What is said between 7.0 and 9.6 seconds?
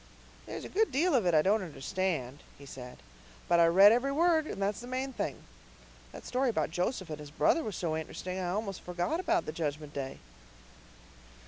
and his brother was so int'resting I almost forgot about the